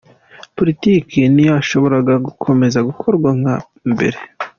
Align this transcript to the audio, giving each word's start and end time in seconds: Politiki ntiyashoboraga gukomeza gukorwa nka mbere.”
Politiki 0.57 1.19
ntiyashoboraga 1.33 2.13
gukomeza 2.27 2.79
gukorwa 2.87 3.29
nka 3.39 3.55
mbere.” 3.91 4.17